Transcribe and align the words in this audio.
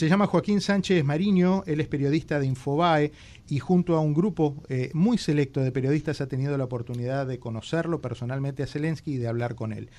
Se 0.00 0.08
llama 0.08 0.28
Joaquín 0.28 0.60
Sánchez 0.60 1.04
Mariño, 1.04 1.64
él 1.66 1.80
es 1.80 1.88
periodista 1.88 2.38
de 2.38 2.46
Infobae 2.46 3.10
y 3.48 3.58
junto 3.58 3.96
a 3.96 4.00
un 4.00 4.14
grupo 4.14 4.62
eh, 4.68 4.92
muy 4.94 5.18
selecto 5.18 5.60
de 5.60 5.72
periodistas 5.72 6.20
ha 6.20 6.28
tenido 6.28 6.56
la 6.56 6.62
oportunidad 6.62 7.26
de 7.26 7.40
conocerlo 7.40 8.00
personalmente 8.00 8.62
a 8.62 8.68
Zelensky 8.68 9.14
y 9.14 9.16
de 9.16 9.26
hablar 9.26 9.56
con 9.56 9.72
él. 9.72 9.90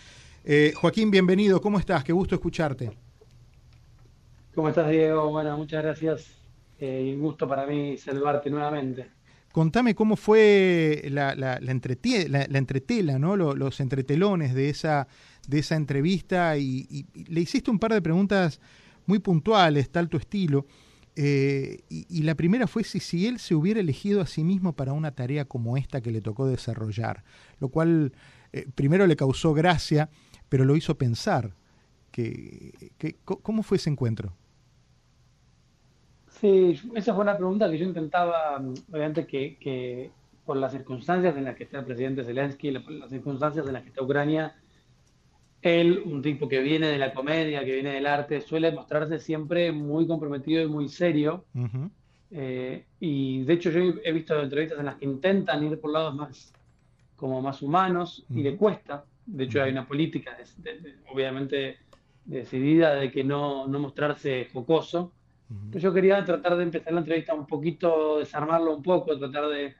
Eh, 0.45 0.71
Joaquín, 0.73 1.11
bienvenido, 1.11 1.59
¿cómo 1.59 1.79
estás? 1.79 2.05
Qué 2.05 2.13
gusto 2.13 2.35
escucharte. 2.35 2.91
¿Cómo 4.55 4.69
estás, 4.69 4.89
Diego? 4.89 5.31
Bueno, 5.31 5.57
muchas 5.57 5.83
gracias 5.83 6.27
eh, 6.79 7.09
y 7.09 7.15
un 7.15 7.21
gusto 7.21 7.45
para 7.45 7.65
mí 7.65 7.97
saludarte 7.97 8.49
nuevamente. 8.49 9.05
Contame 9.51 9.95
cómo 9.95 10.15
fue 10.15 11.07
la, 11.09 11.35
la, 11.35 11.59
la, 11.59 11.71
entretela, 11.73 13.19
¿no? 13.19 13.35
Los, 13.35 13.81
entretelones 13.81 14.53
de 14.53 14.69
esa, 14.69 15.09
de 15.45 15.59
esa 15.59 15.75
entrevista 15.75 16.55
y, 16.57 16.87
y 16.89 17.25
le 17.25 17.41
hiciste 17.41 17.69
un 17.69 17.79
par 17.79 17.91
de 17.91 18.01
preguntas 18.01 18.61
muy 19.09 19.19
puntuales, 19.19 19.89
tal 19.89 20.07
tu 20.07 20.17
estilo. 20.17 20.67
Eh, 21.15 21.81
y, 21.89 22.21
la 22.23 22.35
primera 22.35 22.67
fue 22.67 22.83
si, 22.83 22.99
si 23.01 23.27
él 23.27 23.39
se 23.39 23.55
hubiera 23.55 23.81
elegido 23.81 24.21
a 24.21 24.27
sí 24.27 24.43
mismo 24.43 24.73
para 24.73 24.93
una 24.93 25.11
tarea 25.11 25.43
como 25.43 25.75
esta 25.75 25.99
que 25.99 26.11
le 26.11 26.21
tocó 26.21 26.47
desarrollar, 26.47 27.23
lo 27.59 27.67
cual 27.69 28.13
eh, 28.53 28.67
primero 28.73 29.05
le 29.05 29.17
causó 29.17 29.53
gracia, 29.53 30.09
pero 30.47 30.63
lo 30.63 30.77
hizo 30.77 30.97
pensar. 30.97 31.55
Que, 32.11 32.91
¿Cómo 33.25 33.63
fue 33.63 33.77
ese 33.77 33.89
encuentro? 33.89 34.33
Sí, 36.39 36.79
esa 36.95 37.13
fue 37.13 37.23
una 37.23 37.35
pregunta 37.35 37.69
que 37.69 37.77
yo 37.77 37.85
intentaba, 37.85 38.57
obviamente 38.91 39.25
que, 39.25 40.11
por 40.45 40.57
las 40.57 40.71
circunstancias 40.71 41.35
en 41.35 41.45
las 41.45 41.55
que 41.55 41.63
está 41.65 41.79
el 41.79 41.85
presidente 41.85 42.23
Zelensky, 42.23 42.71
las 42.71 43.09
circunstancias 43.09 43.65
en 43.67 43.73
las 43.73 43.83
que 43.83 43.89
está 43.89 44.03
Ucrania, 44.03 44.55
él, 45.61 46.01
un 46.05 46.21
tipo 46.21 46.47
que 46.47 46.61
viene 46.61 46.87
de 46.87 46.97
la 46.97 47.13
comedia, 47.13 47.65
que 47.65 47.73
viene 47.73 47.93
del 47.93 48.05
arte, 48.05 48.41
suele 48.41 48.71
mostrarse 48.71 49.19
siempre 49.19 49.71
muy 49.71 50.07
comprometido 50.07 50.63
y 50.63 50.67
muy 50.67 50.87
serio. 50.87 51.45
Eh, 52.31 52.85
y 52.99 53.43
de 53.43 53.53
hecho 53.53 53.71
yo 53.71 53.95
he 54.03 54.11
visto 54.13 54.39
entrevistas 54.39 54.79
en 54.79 54.85
las 54.85 54.95
que 54.95 55.05
intentan 55.05 55.63
ir 55.63 55.79
por 55.79 55.91
lados 55.91 56.15
más 56.15 56.53
como 57.15 57.41
más 57.41 57.61
humanos 57.61 58.25
y 58.29 58.41
le 58.41 58.55
cuesta. 58.55 59.03
De 59.25 59.43
hecho 59.43 59.61
hay 59.61 59.71
una 59.71 59.85
política 59.85 60.37
obviamente 61.11 61.77
decidida 62.23 62.95
de 62.95 63.11
que 63.11 63.23
no, 63.23 63.67
no 63.67 63.79
mostrarse 63.79 64.47
jocoso. 64.53 65.11
Pero 65.71 65.81
yo 65.81 65.93
quería 65.93 66.23
tratar 66.23 66.55
de 66.57 66.63
empezar 66.63 66.93
la 66.93 66.99
entrevista 66.99 67.33
un 67.33 67.47
poquito, 67.47 68.19
desarmarlo 68.19 68.75
un 68.75 68.83
poco, 68.83 69.17
tratar 69.17 69.47
de, 69.47 69.73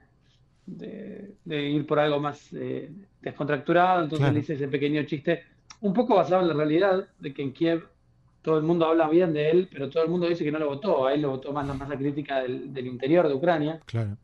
de, 1.44 1.70
ir 1.70 1.86
por 1.86 2.00
algo 2.00 2.18
más 2.18 2.52
eh, 2.52 2.90
descontracturado. 3.22 4.02
Entonces 4.02 4.32
le 4.32 4.40
hice 4.40 4.54
ese 4.54 4.66
pequeño 4.66 5.04
chiste 5.04 5.44
un 5.80 5.94
poco 5.94 6.16
basado 6.16 6.42
en 6.42 6.48
la 6.48 6.54
realidad 6.54 7.08
de 7.18 7.32
que 7.32 7.42
en 7.42 7.52
Kiev 7.52 7.88
todo 8.42 8.56
el 8.56 8.64
mundo 8.64 8.86
habla 8.86 9.08
bien 9.08 9.32
de 9.32 9.50
él, 9.50 9.68
pero 9.70 9.90
todo 9.90 10.02
el 10.02 10.08
mundo 10.08 10.28
dice 10.28 10.44
que 10.44 10.52
no 10.52 10.58
lo 10.58 10.68
votó. 10.68 11.06
A 11.06 11.14
él 11.14 11.22
lo 11.22 11.30
votó 11.30 11.52
más 11.52 11.66
la 11.66 11.74
masa 11.74 11.96
crítica 11.96 12.40
del, 12.40 12.86
interior 12.86 13.28
de 13.28 13.34
Ucrania. 13.34 13.80
Claro. 13.86 14.16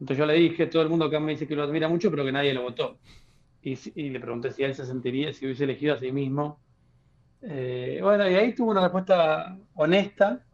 Entonces 0.00 0.18
yo 0.18 0.26
le 0.26 0.34
dije, 0.34 0.66
todo 0.66 0.82
el 0.82 0.88
mundo 0.88 1.06
acá 1.06 1.20
me 1.20 1.32
dice 1.32 1.46
que 1.46 1.56
lo 1.56 1.62
admira 1.62 1.88
mucho, 1.88 2.10
pero 2.10 2.24
que 2.24 2.32
nadie 2.32 2.52
lo 2.52 2.62
votó. 2.62 2.98
Y, 3.62 4.10
le 4.10 4.20
pregunté 4.20 4.50
si 4.50 4.62
él 4.62 4.74
se 4.74 4.84
sentiría, 4.84 5.32
si 5.32 5.46
hubiese 5.46 5.64
elegido 5.64 5.94
a 5.94 5.98
sí 5.98 6.12
mismo. 6.12 6.60
Eh, 7.40 8.00
bueno, 8.02 8.28
y 8.28 8.34
ahí 8.34 8.54
tuvo 8.54 8.72
una 8.72 8.82
respuesta 8.82 9.58
honesta. 9.74 10.44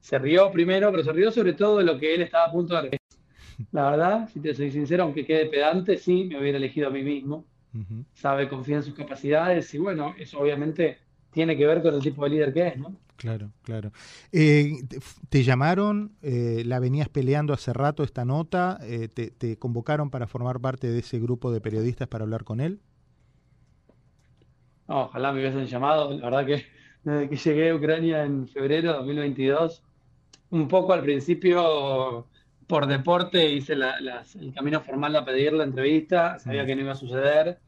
Se 0.00 0.18
rió 0.18 0.50
primero, 0.50 0.90
pero 0.90 1.02
se 1.02 1.12
rió 1.12 1.30
sobre 1.30 1.54
todo 1.54 1.78
de 1.78 1.84
lo 1.84 1.98
que 1.98 2.14
él 2.14 2.22
estaba 2.22 2.46
a 2.46 2.52
punto 2.52 2.80
de 2.82 2.98
La 3.72 3.90
verdad, 3.90 4.28
si 4.28 4.40
te 4.40 4.54
soy 4.54 4.70
sincero, 4.70 5.04
aunque 5.04 5.24
quede 5.24 5.46
pedante, 5.46 5.96
sí, 5.96 6.24
me 6.24 6.38
hubiera 6.38 6.58
elegido 6.58 6.88
a 6.88 6.90
mí 6.90 7.02
mismo 7.02 7.46
sabe, 8.14 8.48
confía 8.48 8.76
en 8.76 8.82
sus 8.82 8.94
capacidades 8.94 9.72
y 9.74 9.78
bueno, 9.78 10.14
eso 10.18 10.40
obviamente 10.40 10.98
tiene 11.30 11.56
que 11.56 11.66
ver 11.66 11.82
con 11.82 11.94
el 11.94 12.02
tipo 12.02 12.24
de 12.24 12.30
líder 12.30 12.52
que 12.52 12.68
es, 12.68 12.76
¿no? 12.76 12.96
Claro, 13.20 13.50
claro. 13.62 13.92
Eh, 14.32 14.76
te, 15.28 15.42
llamaron? 15.42 16.12
Eh, 16.22 16.62
¿La 16.64 16.78
venías 16.78 17.10
peleando 17.10 17.52
hace 17.52 17.74
rato 17.74 18.02
esta 18.02 18.24
nota? 18.24 18.78
Eh, 18.82 19.08
te, 19.08 19.58
convocaron 19.58 20.08
para 20.08 20.26
formar 20.26 20.58
parte 20.58 20.90
de 20.90 21.00
ese 21.00 21.18
grupo 21.18 21.52
de 21.52 21.60
periodistas 21.60 22.08
para 22.08 22.24
hablar 22.24 22.44
con 22.44 22.60
él? 22.60 22.80
ojalá 24.86 25.32
me 25.32 25.40
hubiesen 25.40 25.66
llamado. 25.66 26.10
La 26.18 26.30
verdad 26.30 26.46
que 26.46 26.64
desde 27.04 27.28
que 27.28 27.36
llegué 27.36 27.70
a 27.70 27.74
Ucrania 27.74 28.24
en 28.24 28.48
febrero 28.48 28.92
de 28.92 28.98
2022, 28.98 29.82
un 30.50 30.66
poco 30.66 30.94
al 30.94 31.02
principio 31.02 32.26
por 32.70 32.86
deporte 32.86 33.50
hice 33.50 33.72
el 33.72 34.54
camino 34.54 34.80
formal 34.80 35.16
a 35.16 35.24
pedir 35.24 35.52
la 35.52 35.64
entrevista, 35.64 36.38
sabía 36.38 36.64
que 36.64 36.76
no 36.76 36.82
iba 36.82 36.92
a 36.92 36.94
suceder, 36.94 37.58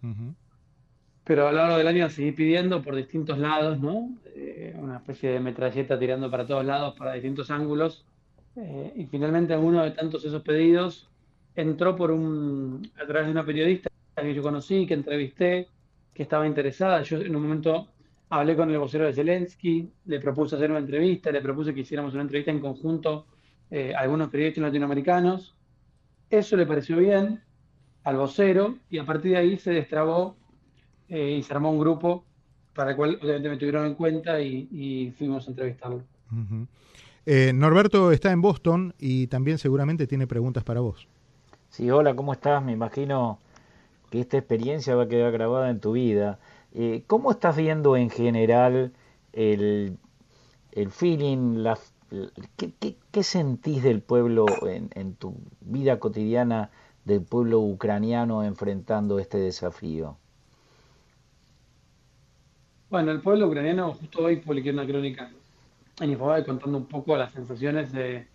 pero 1.25 1.49
a 1.49 1.51
lo 1.51 1.59
largo 1.59 1.77
del 1.77 1.89
año 1.89 2.09
seguí 2.09 2.31
pidiendo 2.31 2.81
por 2.83 2.95
distintos 2.95 3.37
lados, 3.37 3.81
¿no? 3.81 4.11
Eh, 4.37 4.77
una 4.79 4.99
especie 4.99 5.31
de 5.31 5.41
metralleta 5.41 5.99
tirando 5.99 6.31
para 6.31 6.47
todos 6.47 6.65
lados, 6.65 6.95
para 6.97 7.15
distintos 7.15 7.51
ángulos, 7.51 8.07
eh, 8.55 8.93
y 8.95 9.07
finalmente 9.07 9.57
uno 9.57 9.83
de 9.83 9.91
tantos 9.91 10.25
esos 10.25 10.43
pedidos 10.43 11.11
entró 11.57 11.97
por 11.97 12.13
un, 12.13 12.89
a 12.95 13.05
través 13.05 13.27
de 13.27 13.33
una 13.33 13.45
periodista 13.45 13.91
que 14.15 14.33
yo 14.33 14.43
conocí, 14.43 14.87
que 14.87 14.95
entrevisté, 14.95 15.67
que 16.15 16.23
estaba 16.23 16.47
interesada. 16.47 17.03
Yo 17.03 17.21
en 17.21 17.35
un 17.35 17.43
momento 17.43 17.89
hablé 18.31 18.55
con 18.55 18.71
el 18.71 18.79
vocero 18.79 19.07
de 19.07 19.13
Zelensky, 19.13 19.91
le 20.05 20.21
propuse 20.21 20.55
hacer 20.55 20.71
una 20.71 20.79
entrevista, 20.79 21.33
le 21.33 21.41
propuse 21.41 21.75
que 21.75 21.81
hiciéramos 21.81 22.15
una 22.15 22.23
entrevista 22.23 22.53
en 22.53 22.61
conjunto 22.61 23.27
eh, 23.75 23.95
algunos 23.97 24.29
periodistas 24.29 24.65
latinoamericanos. 24.65 25.55
Eso 26.29 26.59
le 26.59 26.67
pareció 26.67 26.99
bien 26.99 27.41
al 28.05 28.19
vocero 28.19 28.77
y 28.91 28.99
a 28.99 29.07
partir 29.07 29.31
de 29.31 29.39
ahí 29.39 29.59
se 29.59 29.71
destrabó 29.71 30.37
eh, 31.09 31.37
y 31.39 31.43
se 31.43 31.55
armó 31.55 31.71
un 31.71 31.79
grupo 31.79 32.23
para 32.75 32.91
el 32.91 32.97
cual 32.97 33.19
obviamente 33.23 33.49
me 33.49 33.57
tuvieron 33.57 33.87
en 33.87 33.95
cuenta 33.95 34.43
y, 34.43 35.15
fuimos 35.17 35.47
a 35.47 35.53
entrevistarlo. 35.53 36.03
Eh, 37.25 37.53
Norberto 37.55 38.13
está 38.13 38.31
en 38.31 38.43
Boston 38.43 38.95
y 38.99 39.29
también 39.29 39.57
seguramente 39.57 40.07
tiene 40.07 40.27
preguntas 40.27 40.65
para 40.65 40.81
vos. 40.81 41.09
Sí, 41.71 41.91
hola, 41.91 42.15
¿cómo 42.15 42.35
estás? 42.35 42.63
Me 42.63 42.73
imagino 42.73 43.39
que 44.11 44.21
esta 44.21 44.37
experiencia 44.37 44.95
va 44.97 45.05
a 45.05 45.09
quedar 45.09 45.33
grabada 45.33 45.71
en 45.71 45.81
tu 45.81 45.93
vida. 45.93 46.39
¿Cómo 47.07 47.31
estás 47.31 47.57
viendo 47.57 47.97
en 47.97 48.11
general 48.11 48.93
el, 49.33 49.97
el 50.73 50.91
feeling, 50.91 51.63
la, 51.63 51.79
¿Qué, 52.57 53.23
sentís 53.23 53.83
del 53.83 54.03
pueblo 54.03 54.45
en, 54.67 55.15
tu 55.15 55.35
vida 55.61 55.99
cotidiana 55.99 56.71
del 57.05 57.23
pueblo 57.23 57.61
ucraniano 57.61 58.45
enfrentando 58.45 59.19
este 59.19 59.39
desafío? 59.39 60.19
Bueno, 62.91 63.13
el 63.13 63.21
pueblo 63.21 63.49
ucraniano, 63.49 63.95
justo 63.95 64.25
hoy 64.25 64.37
publiqué 64.37 64.71
una 64.71 64.87
crónica 64.87 65.31
en 66.01 66.11
Infobae 66.11 66.45
contando 66.45 66.77
un 66.77 66.87
poco 66.87 67.17
las 67.17 67.33
sensaciones 67.33 67.93
de, 67.93 68.27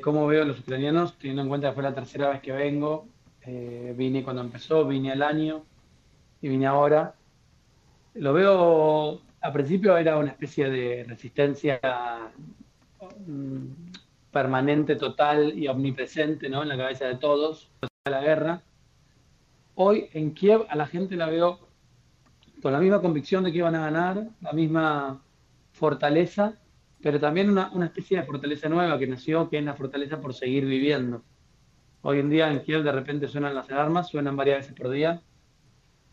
cómo 0.00 0.26
veo 0.28 0.42
a 0.42 0.46
los 0.46 0.60
ucranianos, 0.60 1.18
teniendo 1.18 1.42
en 1.42 1.48
cuenta 1.48 1.68
que 1.68 1.74
fue 1.74 1.82
la 1.82 1.94
tercera 1.94 2.30
vez 2.30 2.40
que 2.40 2.52
vengo. 2.52 3.06
Eh, 3.46 3.92
vine 3.96 4.22
cuando 4.22 4.42
empezó, 4.42 4.86
vine 4.86 5.10
al 5.10 5.22
año 5.22 5.64
y 6.40 6.48
vine 6.48 6.66
ahora. 6.66 7.14
Lo 8.14 8.32
veo, 8.32 9.20
a 9.40 9.52
principio 9.52 9.96
era 9.96 10.16
una 10.16 10.30
especie 10.30 10.70
de 10.70 11.04
resistencia 11.08 11.80
permanente, 14.30 14.96
total 14.96 15.56
y 15.56 15.68
omnipresente 15.68 16.48
¿no? 16.48 16.62
en 16.62 16.68
la 16.68 16.76
cabeza 16.76 17.06
de 17.06 17.16
todos, 17.16 17.70
la 18.04 18.20
guerra. 18.20 18.62
Hoy 19.76 20.08
en 20.12 20.34
Kiev 20.34 20.66
a 20.68 20.76
la 20.76 20.86
gente 20.86 21.16
la 21.16 21.26
veo 21.26 21.60
con 22.60 22.72
la 22.72 22.80
misma 22.80 23.00
convicción 23.00 23.44
de 23.44 23.52
que 23.52 23.58
iban 23.58 23.74
a 23.74 23.80
ganar, 23.80 24.28
la 24.40 24.52
misma 24.52 25.22
fortaleza, 25.72 26.54
pero 27.02 27.20
también 27.20 27.50
una, 27.50 27.70
una, 27.72 27.86
especie 27.86 28.18
de 28.18 28.24
fortaleza 28.24 28.68
nueva 28.68 28.98
que 28.98 29.06
nació, 29.06 29.48
que 29.48 29.58
es 29.58 29.64
la 29.64 29.74
fortaleza 29.74 30.20
por 30.20 30.34
seguir 30.34 30.64
viviendo. 30.64 31.22
Hoy 32.02 32.18
en 32.18 32.30
día 32.30 32.50
en 32.50 32.60
Kiev 32.60 32.82
de 32.82 32.92
repente 32.92 33.28
suenan 33.28 33.54
las 33.54 33.70
alarmas, 33.70 34.08
suenan 34.08 34.36
varias 34.36 34.58
veces 34.58 34.74
por 34.74 34.90
día. 34.90 35.22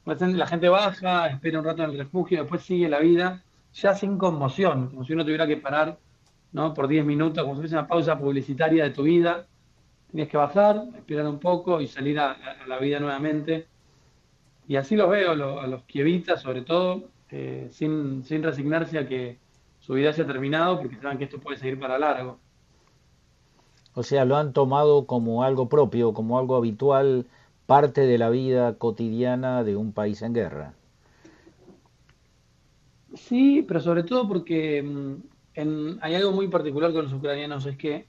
La 0.06 0.48
gente 0.48 0.70
baja, 0.70 1.28
espera 1.28 1.60
un 1.60 1.66
rato 1.66 1.84
en 1.84 1.92
el 1.92 1.98
refugio, 1.98 2.40
después 2.40 2.64
sigue 2.64 2.90
la 2.90 3.00
vida, 3.00 3.44
ya 3.74 3.94
sin 3.96 4.18
conmoción, 4.18 4.90
como 4.90 5.06
si 5.06 5.14
uno 5.14 5.24
tuviera 5.24 5.48
que 5.48 5.58
parar 5.58 6.00
¿no? 6.54 6.74
por 6.74 6.88
10 6.88 7.06
minutos, 7.06 7.44
como 7.44 7.56
si 7.56 7.62
fuese 7.62 7.76
una 7.76 7.88
pausa 7.88 8.18
publicitaria 8.18 8.84
de 8.84 8.90
tu 8.92 9.04
vida. 9.04 9.48
Tienes 10.12 10.30
que 10.30 10.38
bajar, 10.38 10.84
esperar 10.98 11.28
un 11.28 11.40
poco 11.40 11.80
y 11.80 11.88
salir 11.88 12.20
a, 12.20 12.38
la 12.68 12.80
vida 12.80 13.00
nuevamente. 13.00 13.68
Y 14.68 14.76
así 14.76 14.96
los 14.96 15.10
veo 15.10 15.32
a 15.32 15.68
los 15.68 15.84
kievitas, 15.84 16.42
sobre 16.42 16.62
todo, 16.62 17.04
eh, 17.30 17.68
sin, 17.72 18.24
sin 18.24 18.44
resignarse 18.44 19.00
a 19.00 19.08
que 19.08 19.38
su 19.80 19.94
vida 19.94 20.14
se 20.14 20.22
ha 20.22 20.28
terminado, 20.28 20.80
porque 20.80 20.98
saben 20.98 21.18
que 21.18 21.24
esto 21.26 21.40
puede 21.40 21.58
seguir 21.58 21.80
para 21.80 21.98
largo. 21.98 22.38
O 23.94 24.04
sea, 24.04 24.26
lo 24.26 24.38
han 24.38 24.54
tomado 24.54 25.06
como 25.06 25.44
algo 25.44 25.68
propio, 25.68 26.14
como 26.14 26.40
algo 26.40 26.56
habitual, 26.56 27.26
parte 27.66 28.02
de 28.02 28.18
la 28.18 28.30
vida 28.30 28.76
cotidiana 28.78 29.64
de 29.64 29.76
un 29.76 29.92
país 29.92 30.22
en 30.22 30.34
guerra. 30.34 30.74
Sí, 33.14 33.66
pero 33.68 33.82
sobre 33.82 34.04
todo 34.04 34.28
porque 34.28 34.84
hay 35.56 36.16
algo 36.16 36.32
muy 36.32 36.48
particular 36.48 36.94
con 36.94 37.06
los 37.06 37.14
ucranianos, 37.14 37.66
es 37.66 37.78
que, 37.78 38.06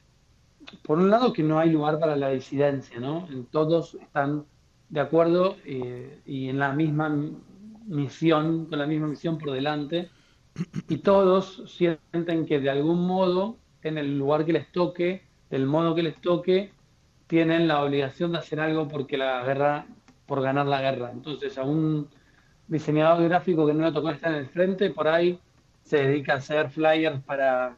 por 0.83 0.99
un 0.99 1.11
lado, 1.11 1.33
que 1.33 1.43
no 1.43 1.59
hay 1.59 1.71
lugar 1.71 1.99
para 1.99 2.17
la 2.17 2.31
disidencia, 2.31 3.01
¿no? 3.01 3.29
Todos 3.51 3.95
están 3.95 4.45
de 4.89 5.01
acuerdo 5.01 5.57
eh, 5.65 6.21
y 6.27 6.49
en 6.49 6.59
la 6.59 6.73
misma 6.73 7.11
misión, 7.87 8.67
con 8.67 8.79
la 8.79 8.87
misma 8.87 9.09
misión 9.09 9.39
por 9.39 9.53
delante. 9.53 10.11
y 10.89 10.99
todos 10.99 11.65
sienten 11.67 12.47
que 12.47 12.61
de 12.61 12.71
algún 12.71 13.07
modo, 13.07 13.57
en 13.83 13.99
el 13.99 14.19
lugar 14.19 14.45
que 14.45 14.53
les 14.53 14.71
toque, 14.71 15.23
del 15.51 15.67
modo 15.67 15.95
que 15.95 16.03
les 16.03 16.21
toque, 16.21 16.73
tienen 17.27 17.67
la 17.67 17.83
obligación 17.83 18.33
de 18.33 18.39
hacer 18.39 18.61
algo 18.61 18.87
porque 18.89 19.17
la 19.17 19.43
guerra, 19.45 19.87
por 20.27 20.43
ganar 20.43 20.67
la 20.67 20.83
guerra. 20.83 21.11
Entonces, 21.11 21.57
a 21.59 21.63
un 21.63 22.09
diseñador 22.69 23.25
gráfico 23.25 23.67
que 23.67 23.75
no 23.75 23.87
le 23.87 23.93
tocó 23.93 24.11
estar 24.11 24.33
en 24.33 24.39
el 24.39 24.49
frente, 24.49 24.91
por 24.91 25.09
ahí 25.09 25.39
se 25.83 25.99
dedica 25.99 26.35
a 26.35 26.37
hacer 26.37 26.71
flyers 26.71 27.21
para 27.21 27.77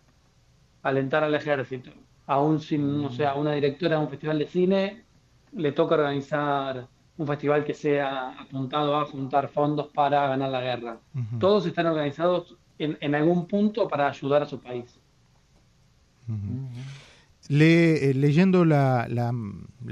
alentar 0.82 1.24
al 1.24 1.34
ejército. 1.34 1.90
Aún 2.26 2.60
sin, 2.60 3.04
o 3.04 3.10
sea, 3.10 3.34
una 3.34 3.52
directora 3.52 3.96
de 3.96 4.02
un 4.02 4.10
festival 4.10 4.38
de 4.38 4.46
cine 4.46 5.04
le 5.52 5.72
toca 5.72 5.94
organizar 5.94 6.88
un 7.16 7.26
festival 7.26 7.64
que 7.64 7.74
sea 7.74 8.30
apuntado 8.40 8.96
a 8.96 9.04
juntar 9.04 9.48
fondos 9.48 9.88
para 9.88 10.26
ganar 10.28 10.50
la 10.50 10.60
guerra. 10.60 10.98
Todos 11.38 11.66
están 11.66 11.86
organizados 11.86 12.56
en, 12.78 13.14
algún 13.14 13.46
punto 13.46 13.88
para 13.88 14.08
ayudar 14.08 14.42
a 14.42 14.46
su 14.46 14.58
país. 14.58 14.98
Le, 17.48 18.10
eh, 18.10 18.14
leyendo 18.14 18.64
la, 18.64 19.06
la, 19.08 19.32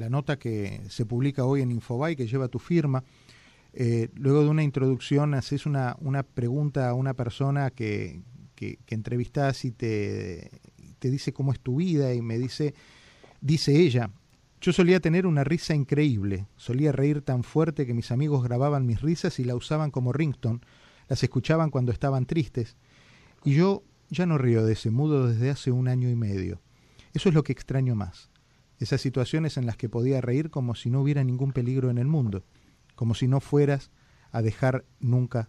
nota 0.09 0.39
que 0.39 0.81
se 0.89 1.07
publica 1.07 1.45
hoy 1.45 1.61
en 1.61 1.71
Infobay, 1.71 2.17
que 2.17 2.27
lleva 2.27 2.49
tu 2.49 2.59
firma, 2.59 3.05
eh, 3.73 4.09
luego 4.15 4.43
de 4.43 4.49
una 4.49 4.63
introducción 4.63 5.35
haces 5.35 5.65
una, 5.67 5.97
una 6.01 6.23
pregunta 6.23 6.89
a 6.89 6.95
una 6.95 7.15
persona 7.15 7.71
que, 7.71 8.23
que, 8.55 8.79
entrevistas 8.89 9.65
y 9.65 9.73
te, 9.73 10.51
te 10.99 11.11
dice 11.11 11.33
cómo 11.33 11.53
es 11.53 11.61
tu 11.61 11.77
vida 11.77 12.15
y 12.15 12.23
me 12.23 12.39
dice, 12.39 12.75
dice 13.41 13.81
ella, 13.81 14.11
yo 14.61 14.73
solía 14.73 15.01
tener 15.01 15.27
una 15.27 15.43
risa 15.43 15.75
increíble, 15.75 16.47
solía 16.57 16.93
reír 16.93 17.23
tan 17.23 17.43
fuerte 17.43 17.87
que 17.87 17.95
mis 17.95 18.13
amigos 18.13 18.45
grababan 18.45 18.87
mis 18.87 19.01
risas 19.01 19.41
y 19.41 19.45
la 19.45 19.57
usaban 19.57 19.91
como 19.91 20.13
ringtone, 20.13 20.61
las 21.09 21.23
escuchaban 21.23 21.71
cuando 21.71 21.91
estaban 21.91 22.27
tristes, 22.27 22.77
y 23.45 23.55
yo 23.55 23.83
ya 24.11 24.27
no 24.27 24.39
río 24.39 24.65
de 24.65 24.75
ese 24.75 24.91
mudo 24.91 25.27
desde 25.27 25.51
hace 25.51 25.73
un 25.73 25.89
año 25.89 26.09
y 26.11 26.15
medio. 26.15 26.61
Eso 27.15 27.29
es 27.29 27.35
lo 27.35 27.43
que 27.43 27.53
extraño 27.53 27.97
más, 27.97 28.31
esas 28.79 29.01
situaciones 29.01 29.57
en 29.57 29.67
las 29.67 29.77
que 29.77 29.89
podía 29.89 30.21
reír 30.21 30.51
como 30.51 30.75
si 30.75 30.91
no 30.91 31.01
hubiera 31.01 31.25
ningún 31.25 31.53
peligro 31.53 31.91
en 31.91 31.99
el 31.99 32.07
mundo, 32.07 32.45
como 32.95 33.15
si 33.15 33.29
no 33.29 33.41
fueras 33.41 33.91
a 34.31 34.43
dejar 34.43 34.85
nunca 35.01 35.49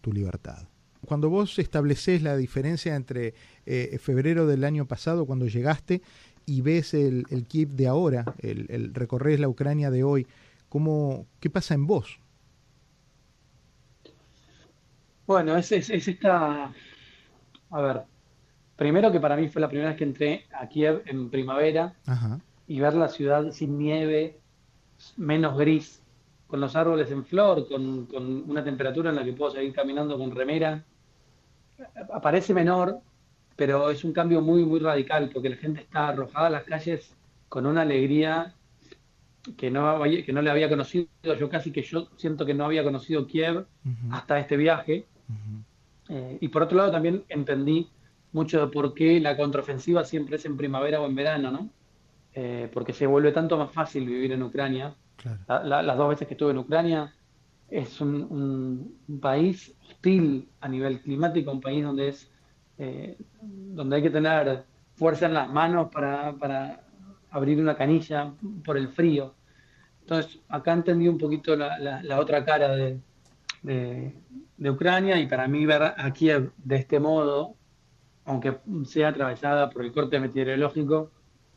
tu 0.00 0.12
libertad. 0.12 0.68
Cuando 1.04 1.30
vos 1.30 1.58
estableces 1.58 2.22
la 2.22 2.36
diferencia 2.36 2.94
entre 2.94 3.34
eh, 3.66 3.98
febrero 4.00 4.46
del 4.46 4.64
año 4.64 4.86
pasado, 4.86 5.26
cuando 5.26 5.46
llegaste, 5.46 6.02
y 6.46 6.60
ves 6.60 6.94
el, 6.94 7.24
el 7.30 7.46
Kiev 7.46 7.70
de 7.70 7.88
ahora, 7.88 8.24
el, 8.38 8.66
el 8.68 8.94
recorrer 8.94 9.40
la 9.40 9.48
Ucrania 9.48 9.90
de 9.90 10.04
hoy, 10.04 10.26
¿cómo, 10.68 11.26
¿qué 11.40 11.50
pasa 11.50 11.74
en 11.74 11.86
vos? 11.86 12.18
Bueno, 15.26 15.56
es, 15.56 15.72
es, 15.72 15.90
esta... 15.90 16.72
A 17.70 17.80
ver, 17.80 18.02
primero 18.76 19.10
que 19.10 19.20
para 19.20 19.36
mí 19.36 19.48
fue 19.48 19.60
la 19.60 19.68
primera 19.68 19.90
vez 19.90 19.98
que 19.98 20.04
entré 20.04 20.46
a 20.52 20.68
Kiev 20.68 21.02
en 21.06 21.30
primavera 21.30 21.94
y 22.66 22.80
ver 22.80 22.94
la 22.94 23.08
ciudad 23.08 23.50
sin 23.50 23.78
nieve, 23.78 24.38
menos 25.16 25.56
gris, 25.56 26.01
con 26.52 26.60
los 26.60 26.76
árboles 26.76 27.10
en 27.10 27.24
flor, 27.24 27.66
con, 27.66 28.04
con 28.04 28.50
una 28.50 28.62
temperatura 28.62 29.08
en 29.08 29.16
la 29.16 29.24
que 29.24 29.32
puedo 29.32 29.52
seguir 29.52 29.72
caminando 29.72 30.18
con 30.18 30.30
remera. 30.32 30.84
Aparece 32.12 32.52
menor, 32.52 32.98
pero 33.56 33.90
es 33.90 34.04
un 34.04 34.12
cambio 34.12 34.42
muy, 34.42 34.62
muy 34.62 34.78
radical, 34.78 35.30
porque 35.32 35.48
la 35.48 35.56
gente 35.56 35.80
está 35.80 36.08
arrojada 36.08 36.48
a 36.48 36.50
las 36.50 36.64
calles 36.64 37.16
con 37.48 37.64
una 37.64 37.80
alegría 37.80 38.54
que 39.56 39.70
no, 39.70 40.02
que 40.02 40.30
no 40.30 40.42
le 40.42 40.50
había 40.50 40.68
conocido. 40.68 41.06
Yo 41.22 41.48
casi 41.48 41.72
que 41.72 41.80
yo 41.80 42.08
siento 42.16 42.44
que 42.44 42.52
no 42.52 42.66
había 42.66 42.84
conocido 42.84 43.26
Kiev 43.26 43.64
hasta 44.10 44.38
este 44.38 44.58
viaje. 44.58 45.06
Eh, 46.10 46.36
y 46.38 46.48
por 46.48 46.64
otro 46.64 46.76
lado 46.76 46.92
también 46.92 47.24
entendí 47.30 47.88
mucho 48.32 48.60
de 48.60 48.70
por 48.70 48.92
qué 48.92 49.18
la 49.20 49.38
contraofensiva 49.38 50.04
siempre 50.04 50.36
es 50.36 50.44
en 50.44 50.58
primavera 50.58 51.00
o 51.00 51.06
en 51.06 51.14
verano, 51.14 51.50
¿no? 51.50 51.70
Eh, 52.34 52.68
porque 52.74 52.92
se 52.92 53.06
vuelve 53.06 53.32
tanto 53.32 53.56
más 53.56 53.72
fácil 53.72 54.04
vivir 54.04 54.32
en 54.32 54.42
Ucrania. 54.42 54.94
Las 55.48 55.96
dos 55.96 56.08
veces 56.08 56.26
que 56.26 56.34
estuve 56.34 56.50
en 56.50 56.58
Ucrania 56.58 57.12
es 57.68 58.00
un, 58.00 58.94
un, 59.08 59.20
país 59.20 59.74
hostil 59.88 60.48
a 60.60 60.68
nivel 60.68 61.00
climático, 61.00 61.50
un 61.50 61.60
país 61.60 61.82
donde 61.82 62.08
es 62.08 62.30
eh, 62.78 63.16
donde 63.40 63.96
hay 63.96 64.02
que 64.02 64.10
tener 64.10 64.64
fuerza 64.94 65.26
en 65.26 65.34
las 65.34 65.48
manos 65.48 65.88
para, 65.92 66.32
para, 66.32 66.80
abrir 67.30 67.58
una 67.60 67.76
canilla 67.76 68.32
por 68.64 68.76
el 68.76 68.88
frío. 68.88 69.34
Entonces, 70.00 70.38
acá 70.48 70.72
entendí 70.72 71.08
un 71.08 71.16
poquito 71.16 71.56
la, 71.56 71.78
la, 71.78 72.20
otra 72.20 72.44
cara 72.44 72.74
de, 72.74 72.98
de, 73.62 74.70
Ucrania 74.70 75.18
y 75.18 75.26
para 75.26 75.48
mí 75.48 75.64
ver 75.64 75.82
a 75.82 76.12
Kiev 76.12 76.52
de 76.58 76.76
este 76.76 77.00
modo, 77.00 77.54
aunque 78.24 78.58
sea 78.84 79.08
atravesada 79.08 79.70
por 79.70 79.84
el 79.84 79.92
corte 79.92 80.20
meteorológico, 80.20 81.10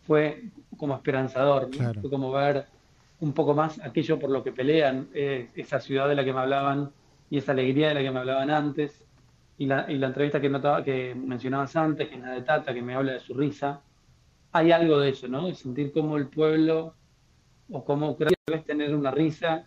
fue 0.07 0.49
como 0.77 0.95
esperanzador, 0.95 1.69
fue 1.73 2.09
como 2.09 2.31
ver 2.31 2.67
un 3.25 3.33
poco 3.33 3.55
más 3.55 3.79
aquello 3.83 4.19
por 4.19 4.29
lo 4.29 4.43
que 4.43 4.51
pelean, 4.51 5.09
eh, 5.13 5.49
esa 5.55 5.79
ciudad 5.79 6.07
de 6.07 6.13
la 6.13 6.23
que 6.23 6.31
me 6.31 6.41
hablaban 6.41 6.91
y 7.27 7.39
esa 7.39 7.53
alegría 7.53 7.87
de 7.87 7.95
la 7.95 8.01
que 8.01 8.11
me 8.11 8.19
hablaban 8.19 8.51
antes, 8.51 9.03
y 9.57 9.65
la, 9.65 9.91
y 9.91 9.97
la 9.97 10.07
entrevista 10.07 10.39
que, 10.39 10.47
notaba, 10.47 10.83
que 10.83 11.15
mencionabas 11.15 11.75
antes, 11.75 12.07
que 12.07 12.15
es 12.15 12.21
la 12.21 12.33
de 12.33 12.43
Tata, 12.43 12.71
que 12.71 12.83
me 12.83 12.93
habla 12.93 13.13
de 13.13 13.19
su 13.19 13.33
risa, 13.33 13.81
hay 14.51 14.71
algo 14.71 14.99
de 14.99 15.09
eso, 15.09 15.27
¿no? 15.27 15.47
De 15.47 15.55
sentir 15.55 15.91
como 15.91 16.17
el 16.17 16.27
pueblo 16.27 16.93
o 17.71 17.83
como 17.83 18.11
Ucrania 18.11 18.37
debe 18.45 18.61
tener 18.61 18.93
una 18.93 19.09
risa 19.09 19.65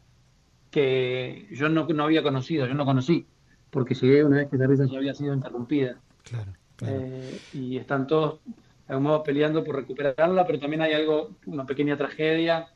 que 0.70 1.48
yo 1.50 1.68
no, 1.68 1.84
no 1.88 2.04
había 2.04 2.22
conocido, 2.22 2.64
yo 2.66 2.74
no 2.74 2.84
conocí, 2.84 3.26
porque 3.70 3.94
llegué 3.94 4.22
una 4.22 4.36
vez 4.36 4.50
que 4.50 4.56
esa 4.56 4.66
risa 4.68 4.86
ya 4.86 4.98
había 4.98 5.14
sido 5.14 5.34
interrumpida. 5.34 5.96
Claro, 6.22 6.52
eh, 6.86 7.40
y 7.54 7.76
están 7.76 8.06
todos, 8.06 8.38
de 8.46 8.94
algún 8.94 9.04
modo, 9.04 9.24
peleando 9.24 9.64
por 9.64 9.74
recuperarla, 9.74 10.46
pero 10.46 10.60
también 10.60 10.82
hay 10.82 10.92
algo, 10.92 11.30
una 11.46 11.66
pequeña 11.66 11.96
tragedia, 11.96 12.68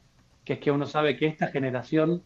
que 0.44 0.54
es 0.54 0.58
que 0.58 0.70
uno 0.70 0.86
sabe 0.86 1.16
que 1.16 1.26
esta 1.26 1.48
generación 1.48 2.22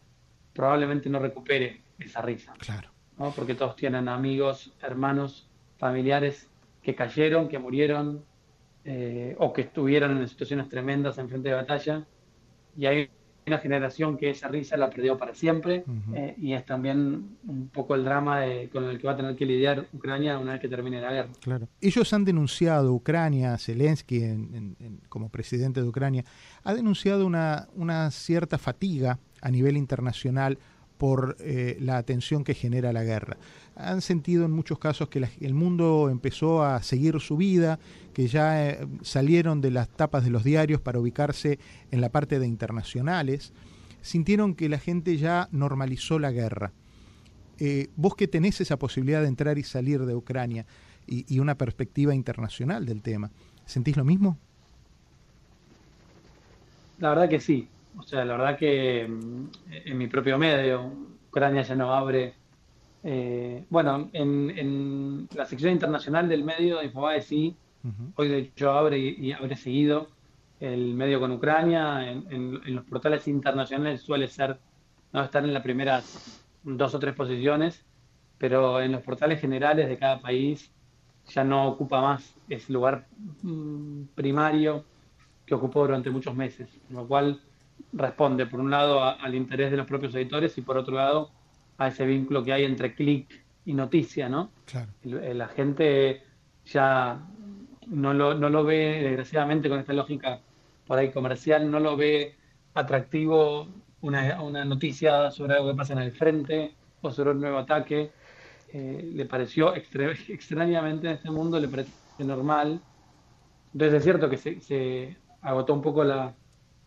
probablemente 0.53 1.09
no 1.09 1.19
recupere 1.19 1.81
esa 1.99 2.21
risa. 2.21 2.53
Claro 2.57 2.89
porque 3.35 3.55
todos 3.55 3.75
tienen 3.75 4.07
amigos, 4.07 4.73
hermanos, 4.81 5.49
familiares 5.77 6.49
que 6.83 6.95
cayeron, 6.95 7.49
que 7.49 7.59
murieron 7.59 8.23
eh, 8.85 9.35
o 9.39 9.51
que 9.53 9.61
estuvieron 9.61 10.17
en 10.17 10.27
situaciones 10.27 10.69
tremendas 10.69 11.17
en 11.17 11.27
frente 11.27 11.49
de 11.49 11.55
batalla. 11.55 12.05
Y 12.75 12.85
hay 12.85 13.09
una 13.47 13.59
generación 13.59 14.17
que 14.17 14.29
esa 14.29 14.47
risa 14.47 14.77
la 14.77 14.89
perdió 14.89 15.17
para 15.17 15.33
siempre 15.33 15.83
eh, 16.13 16.35
y 16.37 16.53
es 16.53 16.65
también 16.65 17.37
un 17.47 17.69
poco 17.69 17.95
el 17.95 18.03
drama 18.03 18.41
con 18.71 18.85
el 18.85 18.99
que 18.99 19.07
va 19.07 19.13
a 19.13 19.17
tener 19.17 19.35
que 19.35 19.45
lidiar 19.45 19.87
Ucrania 19.93 20.37
una 20.37 20.53
vez 20.53 20.61
que 20.61 20.67
termine 20.67 21.01
la 21.01 21.11
guerra. 21.11 21.29
Claro. 21.41 21.67
Ellos 21.81 22.11
han 22.13 22.25
denunciado, 22.25 22.93
Ucrania, 22.93 23.57
Zelensky 23.57 24.21
como 25.09 25.29
presidente 25.29 25.81
de 25.81 25.87
Ucrania, 25.87 26.25
ha 26.63 26.73
denunciado 26.73 27.25
una, 27.25 27.67
una 27.75 28.11
cierta 28.11 28.57
fatiga 28.57 29.19
a 29.41 29.51
nivel 29.51 29.77
internacional 29.77 30.57
por 30.97 31.37
eh, 31.39 31.77
la 31.79 31.97
atención 31.97 32.43
que 32.43 32.53
genera 32.53 32.93
la 32.93 33.03
guerra. 33.03 33.37
Han 33.75 34.01
sentido 34.01 34.45
en 34.45 34.51
muchos 34.51 34.79
casos 34.79 35.09
que 35.09 35.27
el 35.39 35.53
mundo 35.53 36.09
empezó 36.09 36.63
a 36.63 36.81
seguir 36.81 37.19
su 37.19 37.37
vida, 37.37 37.79
que 38.13 38.27
ya 38.27 38.69
eh, 38.69 38.87
salieron 39.01 39.61
de 39.61 39.71
las 39.71 39.89
tapas 39.89 40.23
de 40.23 40.31
los 40.31 40.43
diarios 40.43 40.81
para 40.81 40.99
ubicarse 40.99 41.59
en 41.91 42.01
la 42.01 42.09
parte 42.09 42.39
de 42.39 42.47
internacionales. 42.47 43.53
Sintieron 44.01 44.55
que 44.55 44.69
la 44.69 44.79
gente 44.79 45.17
ya 45.17 45.47
normalizó 45.51 46.17
la 46.17 46.31
guerra. 46.31 46.71
Eh, 47.59 47.89
vos 47.95 48.15
que 48.15 48.27
tenés 48.27 48.61
esa 48.61 48.77
posibilidad 48.77 49.21
de 49.21 49.27
entrar 49.27 49.57
y 49.57 49.63
salir 49.63 50.05
de 50.05 50.15
Ucrania 50.15 50.65
y, 51.05 51.25
y 51.33 51.39
una 51.39 51.55
perspectiva 51.55 52.13
internacional 52.13 52.85
del 52.85 53.01
tema, 53.01 53.31
¿sentís 53.65 53.97
lo 53.97 54.05
mismo? 54.05 54.37
La 56.99 57.09
verdad 57.09 57.29
que 57.29 57.39
sí. 57.39 57.67
O 57.97 58.03
sea, 58.03 58.23
la 58.23 58.37
verdad 58.37 58.57
que 58.57 59.07
mm, 59.07 59.47
en 59.85 59.97
mi 59.97 60.07
propio 60.07 60.37
medio, 60.37 60.91
Ucrania 61.29 61.63
ya 61.63 61.75
no 61.75 61.93
abre. 61.93 62.33
Eh, 63.03 63.65
bueno, 63.69 64.09
en, 64.13 65.27
la 65.33 65.45
sección 65.45 65.71
internacional 65.71 66.27
del 66.27 66.43
medio 66.43 66.79
de 66.79 66.85
Infobae 66.85 67.21
sí, 67.21 67.55
hoy 68.15 68.27
de 68.27 68.37
hecho 68.39 68.71
abre 68.71 68.97
y, 68.97 69.31
abre 69.31 69.55
seguido 69.55 70.09
el 70.59 70.93
medio 70.93 71.19
con 71.19 71.31
Ucrania. 71.31 72.11
En, 72.11 72.59
los 72.75 72.85
portales 72.85 73.27
internacionales 73.27 74.01
suele 74.01 74.27
ser, 74.27 74.57
no 75.13 75.23
estar 75.23 75.43
en 75.43 75.53
las 75.53 75.63
primeras 75.63 76.43
dos 76.63 76.93
o 76.95 76.99
tres 76.99 77.15
posiciones, 77.15 77.85
pero 78.37 78.81
en 78.81 78.91
los 78.91 79.01
portales 79.03 79.39
generales 79.39 79.87
de 79.87 79.97
cada 79.97 80.19
país 80.19 80.71
ya 81.27 81.43
no 81.43 81.67
ocupa 81.67 82.01
más 82.01 82.35
ese 82.49 82.71
lugar 82.73 83.07
mm, 83.41 84.03
primario 84.15 84.83
que 85.45 85.55
ocupó 85.55 85.81
durante 85.81 86.09
muchos 86.09 86.35
meses, 86.35 86.69
lo 86.89 87.07
cual 87.07 87.39
responde, 87.93 88.45
por 88.45 88.59
un 88.59 88.71
lado, 88.71 89.03
al 89.03 89.35
interés 89.35 89.71
de 89.71 89.77
los 89.77 89.87
propios 89.87 90.13
editores 90.15 90.57
y 90.57 90.61
por 90.61 90.77
otro 90.77 90.95
lado, 90.95 91.31
a 91.77 91.87
ese 91.87 92.05
vínculo 92.05 92.43
que 92.43 92.53
hay 92.53 92.65
entre 92.65 92.93
clic 92.93 93.43
y 93.65 93.73
noticia, 93.73 94.29
¿no? 94.29 94.51
La 95.03 95.47
gente 95.47 96.23
ya 96.65 97.19
no 97.87 98.13
lo, 98.13 98.33
no 98.33 98.49
lo 98.49 98.63
ve, 98.63 99.01
desgraciadamente, 99.03 99.69
con 99.69 99.79
esta 99.79 99.93
lógica 99.93 100.41
por 100.85 100.97
ahí 100.97 101.11
comercial, 101.11 101.69
no 101.69 101.79
lo 101.79 101.97
ve 101.97 102.35
atractivo 102.73 103.67
una, 104.01 104.41
una 104.41 104.63
noticia 104.63 105.31
sobre 105.31 105.55
algo 105.55 105.71
que 105.71 105.77
pasa 105.77 105.93
en 105.93 105.99
el 105.99 106.11
frente 106.11 106.75
o 107.01 107.11
sobre 107.11 107.31
un 107.31 107.41
nuevo 107.41 107.57
ataque. 107.57 108.11
eh, 108.73 109.11
le 109.13 109.25
pareció 109.25 109.73
extrañamente 110.29 111.07
en 111.07 111.13
este 111.13 111.29
mundo, 111.29 111.59
le 111.59 111.67
parece 111.67 111.91
normal. 112.19 112.81
Entonces 113.73 113.97
es 113.97 114.03
cierto 114.03 114.29
que 114.29 114.37
se, 114.37 115.17
agotó 115.41 115.73
un 115.73 115.81
poco 115.81 116.03
la, 116.03 116.33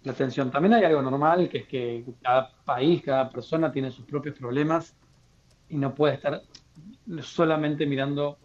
la, 0.04 0.12
tensión. 0.12 0.50
También 0.50 0.74
hay 0.74 0.84
algo 0.84 1.02
normal, 1.02 1.48
que 1.48 1.58
es 1.58 1.66
que 1.66 2.04
cada 2.22 2.50
país, 2.64 3.02
cada 3.02 3.30
persona 3.30 3.70
tiene 3.72 3.90
sus 3.90 4.04
propios 4.04 4.36
problemas 4.36 4.94
y 5.68 5.76
no 5.76 5.94
puede 5.94 6.14
estar 6.14 6.42
solamente 7.22 7.86
mirando 7.86 8.38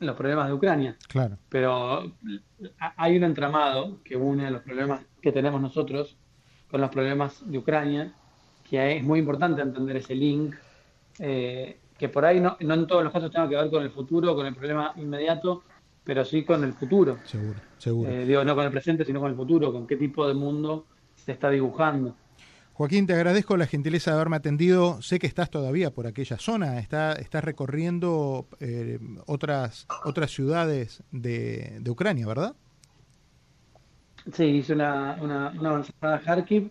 los 0.00 0.16
problemas 0.16 0.48
de 0.48 0.52
Ucrania. 0.52 0.96
Claro. 1.08 1.38
Pero 1.48 2.12
hay 2.96 3.16
un 3.16 3.24
entramado 3.24 4.02
que 4.02 4.16
une 4.16 4.50
los 4.50 4.62
problemas 4.62 5.02
que 5.22 5.32
tenemos 5.32 5.60
nosotros 5.60 6.16
con 6.70 6.80
los 6.80 6.90
problemas 6.90 7.48
de 7.48 7.58
Ucrania, 7.58 8.12
que 8.68 8.96
es 8.96 9.04
muy 9.04 9.20
importante 9.20 9.62
entender 9.62 9.96
ese 9.96 10.14
link, 10.14 10.54
eh, 11.18 11.78
que 11.96 12.08
por 12.08 12.24
ahí 12.24 12.40
no, 12.40 12.56
no 12.60 12.74
en 12.74 12.86
todos 12.86 13.04
los 13.04 13.12
casos 13.12 13.30
tenga 13.30 13.48
que 13.48 13.56
ver 13.56 13.70
con 13.70 13.82
el 13.82 13.90
futuro, 13.90 14.34
con 14.34 14.46
el 14.46 14.54
problema 14.54 14.92
inmediato, 14.96 15.62
pero 16.04 16.24
sí 16.24 16.44
con 16.44 16.62
el 16.62 16.74
futuro. 16.74 17.18
Seguro, 17.24 17.58
seguro. 17.78 18.10
Eh, 18.10 18.26
digo, 18.26 18.44
no 18.44 18.54
con 18.54 18.64
el 18.64 18.70
presente, 18.70 19.04
sino 19.04 19.20
con 19.20 19.30
el 19.30 19.36
futuro, 19.36 19.72
con 19.72 19.86
qué 19.86 19.96
tipo 19.96 20.28
de 20.28 20.34
mundo 20.34 20.86
se 21.14 21.32
está 21.32 21.50
dibujando. 21.50 22.14
Joaquín, 22.74 23.06
te 23.06 23.14
agradezco 23.14 23.56
la 23.56 23.66
gentileza 23.66 24.10
de 24.10 24.16
haberme 24.16 24.36
atendido. 24.36 25.00
Sé 25.00 25.20
que 25.20 25.28
estás 25.28 25.48
todavía 25.48 25.92
por 25.92 26.08
aquella 26.08 26.38
zona, 26.38 26.80
está, 26.80 27.12
estás 27.12 27.44
recorriendo 27.44 28.48
eh, 28.58 28.98
otras, 29.26 29.86
otras 30.04 30.32
ciudades 30.32 31.02
de, 31.12 31.80
Ucrania, 31.88 32.26
¿verdad? 32.26 32.56
Sí, 34.32 34.44
hice 34.44 34.72
una, 34.72 35.16
una, 35.20 35.46
avanzada 35.48 36.16
a 36.16 36.20
Kharkiv, 36.20 36.70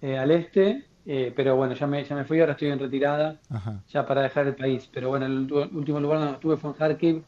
eh, 0.00 0.18
al 0.18 0.30
este, 0.30 0.84
eh, 1.04 1.32
pero 1.34 1.56
bueno, 1.56 1.74
ya 1.74 1.86
me, 1.88 2.04
ya 2.04 2.14
me 2.14 2.24
fui, 2.24 2.38
ahora 2.38 2.52
estoy 2.52 2.68
en 2.68 2.78
retirada, 2.78 3.40
ya 3.88 4.06
para 4.06 4.22
dejar 4.22 4.46
el 4.46 4.54
país. 4.54 4.88
Pero 4.92 5.08
bueno, 5.08 5.26
el 5.26 5.52
último 5.52 5.98
lugar 5.98 6.20
donde 6.20 6.34
estuve 6.34 6.56
fue 6.56 6.70
en 6.70 6.76
Kharkiv, 6.76 7.24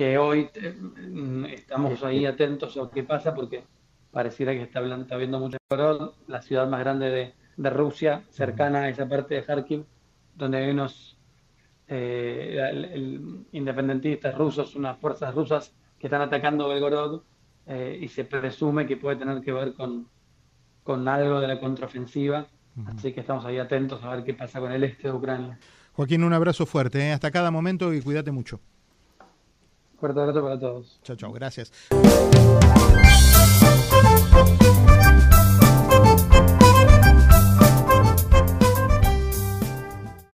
que 0.00 0.16
hoy 0.16 0.48
mm, 1.12 1.44
estamos 1.44 2.02
ahí 2.02 2.24
atentos 2.24 2.74
a 2.74 2.80
lo 2.80 2.90
que 2.90 3.02
pasa 3.02 3.34
porque 3.34 3.64
pareciera 4.10 4.52
que 4.52 4.62
está, 4.62 4.80
está 4.80 5.14
habiendo 5.14 5.38
mucho 5.38 5.58
calor, 5.68 6.14
la 6.26 6.40
ciudad 6.40 6.66
más 6.66 6.80
grande 6.80 7.10
de, 7.10 7.34
de, 7.58 7.68
Rusia, 7.68 8.24
cercana 8.30 8.84
a 8.84 8.88
esa 8.88 9.06
parte 9.06 9.34
de 9.34 9.44
Kharkiv, 9.44 9.84
donde 10.34 10.56
hay 10.56 10.70
unos 10.70 11.18
eh, 11.86 13.20
independentistas 13.52 14.34
rusos, 14.38 14.74
unas 14.74 14.96
fuerzas 14.96 15.34
rusas 15.34 15.74
que 15.98 16.06
están 16.06 16.22
atacando 16.22 16.70
Belgorod 16.70 17.20
eh, 17.66 17.98
y 18.00 18.08
se 18.08 18.24
presume 18.24 18.86
que 18.86 18.96
puede 18.96 19.16
tener 19.16 19.42
que 19.42 19.52
ver 19.52 19.74
con, 19.74 20.08
con 20.82 21.06
algo 21.08 21.40
de 21.40 21.48
la 21.48 21.60
contraofensiva. 21.60 22.46
Así 22.86 23.12
que 23.12 23.20
estamos 23.20 23.44
ahí 23.44 23.58
atentos 23.58 24.02
a 24.02 24.16
ver 24.16 24.24
qué 24.24 24.32
pasa 24.32 24.60
con 24.60 24.72
el 24.72 24.82
este 24.82 25.08
de 25.08 25.12
Ucrania. 25.12 25.58
Joaquín, 25.92 26.24
un 26.24 26.32
abrazo 26.32 26.64
fuerte, 26.64 27.06
¿eh? 27.06 27.12
hasta 27.12 27.30
cada 27.30 27.50
momento 27.50 27.92
y 27.92 28.00
cuídate 28.00 28.30
mucho. 28.30 28.60
Fuerte 30.00 30.18
abrazo 30.18 30.42
para 30.42 30.58
todos. 30.58 30.98
Chao, 31.04 31.16
chao, 31.16 31.32
gracias. 31.32 31.70